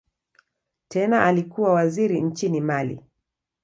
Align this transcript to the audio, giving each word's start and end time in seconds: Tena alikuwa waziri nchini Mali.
Tena 0.87 1.25
alikuwa 1.25 1.73
waziri 1.73 2.21
nchini 2.21 2.61
Mali. 2.61 3.01